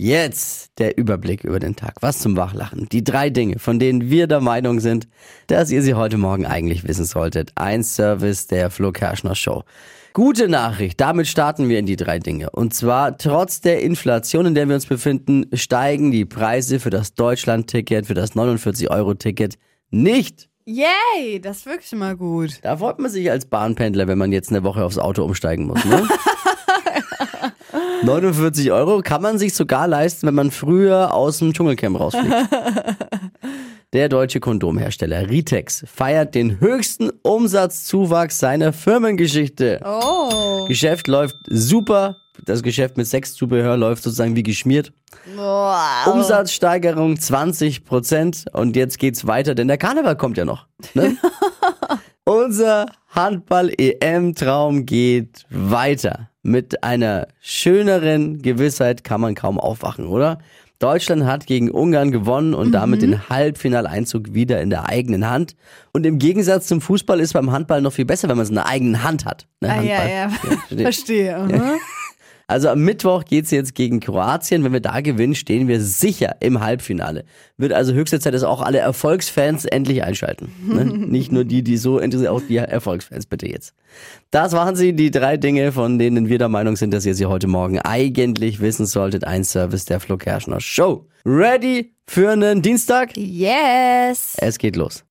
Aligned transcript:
Jetzt 0.00 0.78
der 0.78 0.96
Überblick 0.96 1.42
über 1.42 1.58
den 1.58 1.74
Tag. 1.74 1.96
Was 2.02 2.20
zum 2.20 2.36
Wachlachen. 2.36 2.88
Die 2.92 3.02
drei 3.02 3.30
Dinge, 3.30 3.58
von 3.58 3.80
denen 3.80 4.08
wir 4.08 4.28
der 4.28 4.40
Meinung 4.40 4.78
sind, 4.78 5.08
dass 5.48 5.72
ihr 5.72 5.82
sie 5.82 5.94
heute 5.94 6.18
Morgen 6.18 6.46
eigentlich 6.46 6.86
wissen 6.86 7.04
solltet. 7.04 7.50
Ein 7.56 7.82
Service 7.82 8.46
der 8.46 8.70
Flo 8.70 8.92
Kerschner 8.92 9.34
Show. 9.34 9.64
Gute 10.12 10.48
Nachricht, 10.48 11.00
damit 11.00 11.26
starten 11.26 11.68
wir 11.68 11.80
in 11.80 11.86
die 11.86 11.96
drei 11.96 12.20
Dinge. 12.20 12.50
Und 12.50 12.74
zwar, 12.74 13.18
trotz 13.18 13.60
der 13.60 13.82
Inflation, 13.82 14.46
in 14.46 14.54
der 14.54 14.68
wir 14.68 14.76
uns 14.76 14.86
befinden, 14.86 15.46
steigen 15.52 16.12
die 16.12 16.24
Preise 16.24 16.78
für 16.78 16.90
das 16.90 17.14
Deutschland-Ticket, 17.14 18.06
für 18.06 18.14
das 18.14 18.36
49-Euro-Ticket 18.36 19.58
nicht. 19.90 20.48
Yay, 20.64 21.40
das 21.40 21.58
ist 21.58 21.66
wirklich 21.66 21.90
mal 21.98 22.16
gut. 22.16 22.60
Da 22.62 22.76
freut 22.76 23.00
man 23.00 23.10
sich 23.10 23.32
als 23.32 23.46
Bahnpendler, 23.46 24.06
wenn 24.06 24.18
man 24.18 24.30
jetzt 24.30 24.50
eine 24.50 24.62
Woche 24.62 24.84
aufs 24.84 24.98
Auto 24.98 25.24
umsteigen 25.24 25.66
muss. 25.66 25.84
Ne? 25.84 26.06
49 28.08 28.72
Euro 28.72 29.02
kann 29.02 29.20
man 29.20 29.36
sich 29.36 29.52
sogar 29.52 29.86
leisten, 29.86 30.26
wenn 30.26 30.34
man 30.34 30.50
früher 30.50 31.12
aus 31.12 31.40
dem 31.40 31.52
Dschungelcamp 31.52 32.00
rausfliegt. 32.00 32.34
Der 33.92 34.08
deutsche 34.08 34.40
Kondomhersteller 34.40 35.28
Ritex 35.28 35.84
feiert 35.86 36.34
den 36.34 36.58
höchsten 36.58 37.10
Umsatzzuwachs 37.22 38.38
seiner 38.38 38.72
Firmengeschichte. 38.72 39.80
Oh. 39.84 40.64
Geschäft 40.66 41.06
läuft 41.06 41.36
super. 41.48 42.16
Das 42.46 42.62
Geschäft 42.62 42.96
mit 42.96 43.06
Sexzubehör 43.06 43.76
läuft 43.76 44.02
sozusagen 44.02 44.36
wie 44.36 44.42
geschmiert. 44.42 44.90
Wow. 45.36 46.06
Umsatzsteigerung 46.06 47.20
20 47.20 47.84
Prozent. 47.84 48.46
Und 48.54 48.74
jetzt 48.74 48.98
geht's 48.98 49.26
weiter, 49.26 49.54
denn 49.54 49.68
der 49.68 49.76
Karneval 49.76 50.16
kommt 50.16 50.38
ja 50.38 50.46
noch. 50.46 50.66
Ne? 50.94 51.18
Unser 52.24 52.86
Handball-EM-Traum 53.10 54.86
geht 54.86 55.44
weiter. 55.50 56.27
Mit 56.42 56.84
einer 56.84 57.28
schöneren 57.40 58.40
Gewissheit 58.42 59.04
kann 59.04 59.20
man 59.20 59.34
kaum 59.34 59.58
aufwachen, 59.58 60.06
oder? 60.06 60.38
Deutschland 60.78 61.24
hat 61.24 61.46
gegen 61.46 61.70
Ungarn 61.72 62.12
gewonnen 62.12 62.54
und 62.54 62.70
damit 62.70 63.02
den 63.02 63.28
Halbfinaleinzug 63.28 64.32
wieder 64.34 64.60
in 64.62 64.70
der 64.70 64.88
eigenen 64.88 65.28
Hand. 65.28 65.56
Und 65.92 66.06
im 66.06 66.20
Gegensatz 66.20 66.68
zum 66.68 66.80
Fußball 66.80 67.18
ist 67.18 67.32
beim 67.32 67.50
Handball 67.50 67.82
noch 67.82 67.92
viel 67.92 68.04
besser, 68.04 68.28
wenn 68.28 68.36
man 68.36 68.44
es 68.44 68.50
in 68.50 68.54
der 68.54 68.66
eigenen 68.66 69.02
Hand 69.02 69.24
hat. 69.24 69.48
Ne, 69.60 69.70
Ah, 69.72 69.82
ja, 69.82 69.96
Handball. 69.98 70.10
ja, 70.10 70.86
verstehe. 70.86 71.32
verstehe. 71.48 71.78
Also 72.50 72.70
am 72.70 72.80
Mittwoch 72.80 73.26
geht's 73.26 73.50
jetzt 73.50 73.74
gegen 73.74 74.00
Kroatien. 74.00 74.64
Wenn 74.64 74.72
wir 74.72 74.80
da 74.80 75.02
gewinnen, 75.02 75.34
stehen 75.34 75.68
wir 75.68 75.82
sicher 75.82 76.36
im 76.40 76.60
Halbfinale. 76.60 77.24
Wird 77.58 77.74
also 77.74 77.92
höchste 77.92 78.20
Zeit, 78.20 78.32
dass 78.32 78.42
auch 78.42 78.62
alle 78.62 78.78
Erfolgsfans 78.78 79.66
endlich 79.66 80.02
einschalten. 80.02 80.50
Ne? 80.66 80.84
Nicht 81.08 81.30
nur 81.30 81.44
die, 81.44 81.62
die 81.62 81.76
so 81.76 81.98
interessiert, 81.98 82.30
auch 82.30 82.40
die 82.40 82.56
Erfolgsfans 82.56 83.26
bitte 83.26 83.46
jetzt. 83.46 83.74
Das 84.30 84.52
waren 84.52 84.76
sie, 84.76 84.94
die 84.94 85.10
drei 85.10 85.36
Dinge, 85.36 85.72
von 85.72 85.98
denen 85.98 86.30
wir 86.30 86.38
der 86.38 86.48
Meinung 86.48 86.76
sind, 86.76 86.94
dass 86.94 87.04
ihr 87.04 87.14
sie 87.14 87.26
heute 87.26 87.48
Morgen 87.48 87.80
eigentlich 87.80 88.60
wissen 88.60 88.86
solltet. 88.86 89.24
Ein 89.24 89.44
Service 89.44 89.84
der 89.84 90.00
Flo 90.00 90.16
Kerschner 90.16 90.62
Show. 90.62 91.04
Ready 91.26 91.92
für 92.06 92.30
einen 92.30 92.62
Dienstag? 92.62 93.14
Yes. 93.14 94.36
Es 94.38 94.56
geht 94.56 94.76
los. 94.76 95.04